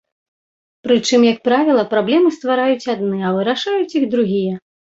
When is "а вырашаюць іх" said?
3.29-4.11